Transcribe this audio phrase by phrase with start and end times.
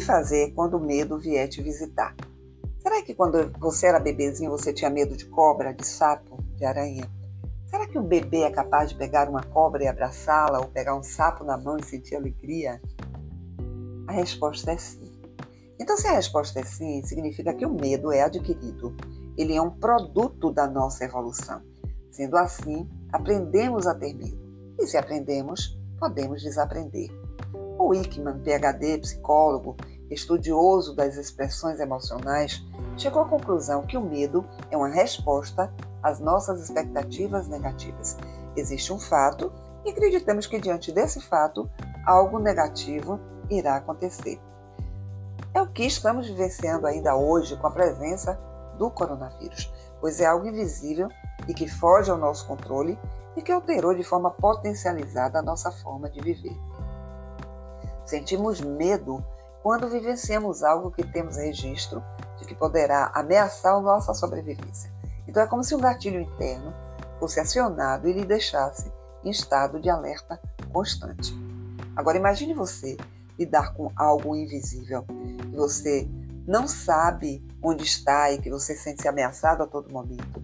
[0.00, 2.14] fazer quando o medo vier te visitar?
[2.78, 7.08] Será que quando você era bebezinho você tinha medo de cobra, de sapo, de aranha?
[7.66, 11.02] Será que um bebê é capaz de pegar uma cobra e abraçá-la ou pegar um
[11.02, 12.80] sapo na mão e sentir alegria?
[14.08, 15.10] A resposta é sim.
[15.78, 18.94] Então, se a resposta é sim, significa que o medo é adquirido.
[19.36, 21.62] Ele é um produto da nossa evolução.
[22.10, 24.38] Sendo assim, aprendemos a ter medo.
[24.78, 27.08] E se aprendemos, podemos desaprender.
[27.78, 29.76] O Wickman, PhD, psicólogo,
[30.10, 32.62] estudioso das expressões emocionais,
[32.96, 38.16] chegou à conclusão que o medo é uma resposta às nossas expectativas negativas.
[38.56, 39.52] Existe um fato
[39.84, 41.70] e acreditamos que diante desse fato
[42.04, 44.40] algo negativo irá acontecer.
[45.54, 48.38] É o que estamos vivenciando ainda hoje com a presença
[48.78, 51.08] do coronavírus, pois é algo invisível
[51.48, 52.98] e que foge ao nosso controle
[53.36, 56.56] e que alterou de forma potencializada a nossa forma de viver.
[58.04, 59.24] Sentimos medo
[59.62, 62.02] quando vivenciamos algo que temos registro
[62.38, 64.92] de que poderá ameaçar a nossa sobrevivência.
[65.28, 66.74] Então é como se um gatilho interno
[67.18, 68.90] fosse acionado e lhe deixasse
[69.22, 70.40] em estado de alerta
[70.72, 71.34] constante.
[71.94, 72.96] Agora imagine você
[73.38, 76.08] lidar com algo invisível que você
[76.46, 80.42] não sabe onde está e que você sente-se ameaçado a todo momento.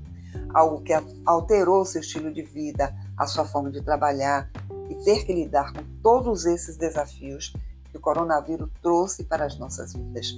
[0.55, 0.93] Algo que
[1.25, 4.51] alterou seu estilo de vida, a sua forma de trabalhar
[4.89, 7.53] e ter que lidar com todos esses desafios
[7.97, 10.35] que o coronavírus trouxe para as nossas vidas.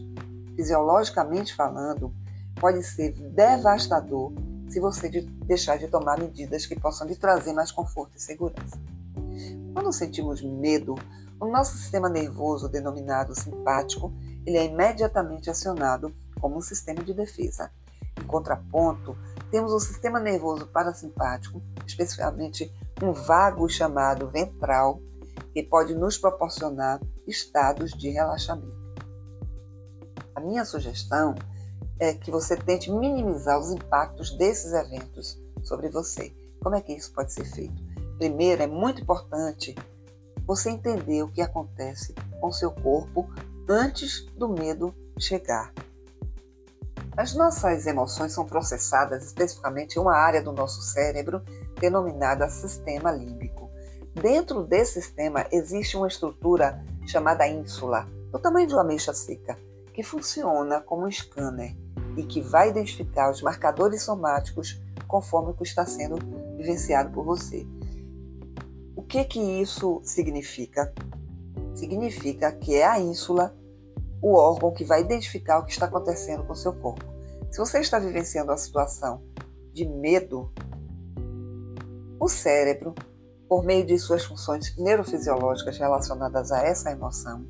[0.55, 2.13] Fisiologicamente falando,
[2.61, 4.33] pode ser devastador
[4.69, 5.09] se você
[5.47, 8.79] deixar de tomar medidas que possam lhe trazer mais conforto e segurança.
[9.75, 10.95] Quando sentimos medo,
[11.41, 14.13] o nosso sistema nervoso, denominado simpático,
[14.47, 17.71] ele é imediatamente acionado como um sistema de defesa.
[18.21, 19.17] Em contraponto,
[19.51, 25.01] temos o sistema nervoso parasimpático, especificamente um vago chamado ventral,
[25.59, 28.79] que pode nos proporcionar estados de relaxamento.
[30.33, 31.35] A minha sugestão
[31.99, 36.33] é que você tente minimizar os impactos desses eventos sobre você.
[36.63, 37.75] Como é que isso pode ser feito?
[38.19, 39.75] Primeiro, é muito importante
[40.47, 43.29] você entender o que acontece com seu corpo
[43.69, 45.75] antes do medo chegar.
[47.17, 51.43] As nossas emoções são processadas especificamente em uma área do nosso cérebro
[51.81, 53.68] denominada sistema límbico.
[54.21, 59.57] Dentro desse sistema existe uma estrutura chamada ínsula, do tamanho de uma ameixa seca,
[59.95, 61.77] que funciona como um scanner
[62.17, 66.17] e que vai identificar os marcadores somáticos conforme o que está sendo
[66.57, 67.65] vivenciado por você.
[68.97, 70.93] O que que isso significa?
[71.75, 73.57] Significa que é a ínsula
[74.21, 77.05] o órgão que vai identificar o que está acontecendo com o seu corpo.
[77.53, 79.23] Se você está vivenciando uma situação
[79.73, 80.53] de medo,
[82.19, 82.97] o cérebro
[83.49, 87.47] por meio de suas funções neurofisiológicas relacionadas a essa emoção,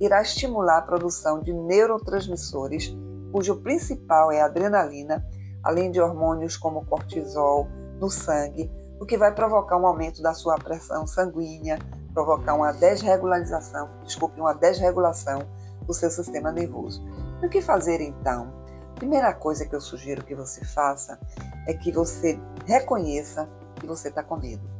[0.00, 2.94] irá estimular a produção de neurotransmissores,
[3.32, 5.26] cujo principal é a adrenalina,
[5.62, 7.66] além de hormônios como cortisol
[7.98, 8.70] no sangue,
[9.00, 11.78] o que vai provocar um aumento da sua pressão sanguínea,
[12.12, 15.48] provocar uma desregularização, desculpe, uma desregulação
[15.86, 17.02] do seu sistema nervoso.
[17.42, 18.52] E o que fazer então?
[18.96, 21.18] Primeira coisa que eu sugiro que você faça
[21.66, 24.77] é que você reconheça que você está com medo.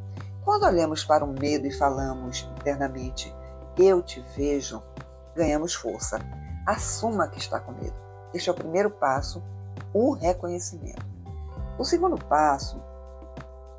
[0.48, 3.36] Quando olhamos para o medo e falamos internamente,
[3.76, 4.82] eu te vejo,
[5.36, 6.18] ganhamos força.
[6.66, 7.94] Assuma que está com medo.
[8.32, 9.42] Este é o primeiro passo,
[9.92, 11.04] o reconhecimento.
[11.78, 12.82] O segundo passo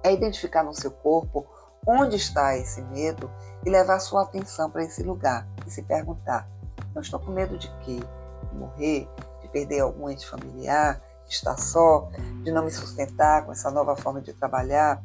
[0.03, 1.47] é identificar no seu corpo
[1.87, 3.31] onde está esse medo
[3.65, 6.47] e levar sua atenção para esse lugar e se perguntar:
[6.93, 7.99] eu estou com medo de quê?
[8.47, 9.09] De morrer?
[9.41, 11.01] De perder algum ente familiar?
[11.25, 12.11] De estar só?
[12.43, 15.03] De não me sustentar com essa nova forma de trabalhar?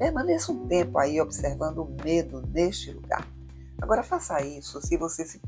[0.00, 3.28] Permaneça um tempo aí observando o medo neste lugar.
[3.78, 5.38] Agora faça isso se você se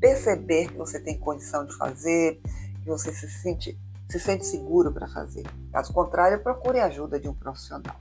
[0.00, 2.40] perceber que você tem condição de fazer,
[2.82, 3.78] que você se sente,
[4.10, 5.44] se sente seguro para fazer.
[5.70, 7.94] Caso contrário, procure a ajuda de um profissional.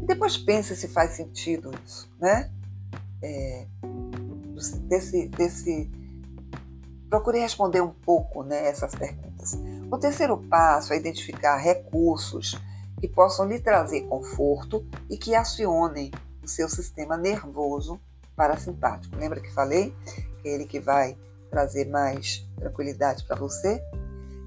[0.00, 2.52] E depois pense se faz sentido isso, né?
[3.20, 3.66] É,
[4.82, 5.90] desse, desse,
[7.10, 9.58] procure responder um pouco né, essas perguntas.
[9.90, 12.56] O terceiro passo é identificar recursos
[13.04, 16.10] que possam lhe trazer conforto e que acionem
[16.42, 18.00] o seu sistema nervoso
[18.34, 19.14] parasimpático.
[19.16, 19.94] Lembra que falei
[20.40, 21.14] que é ele que vai
[21.50, 23.78] trazer mais tranquilidade para você?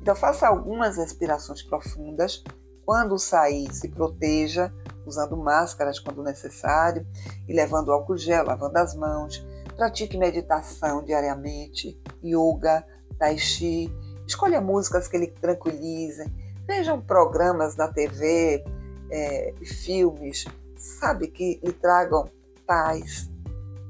[0.02, 2.44] Então faça algumas respirações profundas.
[2.84, 4.74] Quando sair, se proteja
[5.06, 7.06] usando máscaras quando necessário
[7.48, 9.46] e levando álcool gel, lavando as mãos.
[9.76, 12.84] Pratique meditação diariamente, yoga,
[13.20, 13.88] tai chi.
[14.26, 18.64] Escolha músicas que lhe tranquilizem Vejam programas na TV,
[19.10, 22.30] é, filmes, sabe, que lhe tragam
[22.66, 23.30] paz,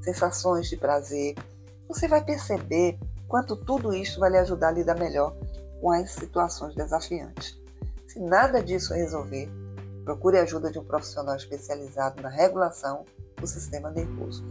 [0.00, 1.34] sensações de prazer.
[1.88, 2.96] você vai perceber
[3.26, 5.34] quanto tudo isso vai lhe ajudar a lidar melhor
[5.80, 7.60] com as situações desafiantes.
[8.06, 9.50] Se nada disso resolver,
[10.04, 13.04] procure a ajuda de um profissional especializado na regulação
[13.36, 14.44] do sistema nervoso.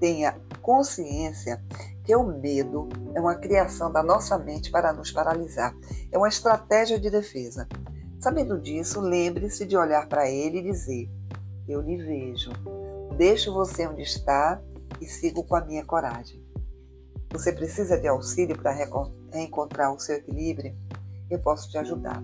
[0.00, 1.62] Tenha consciência
[2.04, 5.76] que o medo é uma criação da nossa mente para nos paralisar.
[6.10, 7.68] É uma estratégia de defesa.
[8.18, 11.10] Sabendo disso, lembre-se de olhar para ele e dizer:
[11.68, 12.50] Eu lhe vejo.
[13.16, 14.62] Deixo você onde está
[15.00, 16.40] e sigo com a minha coragem.
[17.32, 18.72] Você precisa de auxílio para
[19.32, 20.76] reencontrar o seu equilíbrio?
[21.30, 22.22] Eu posso te ajudar.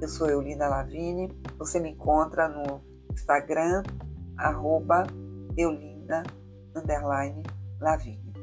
[0.00, 1.32] Eu sou Eulina Lavini.
[1.58, 2.80] Você me encontra no
[3.12, 3.82] Instagram,
[4.36, 5.06] arroba
[5.56, 6.22] Eulina,
[6.76, 7.42] underline
[7.80, 8.36] Lavínia.